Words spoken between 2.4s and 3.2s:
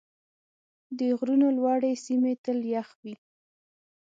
تل یخ وي.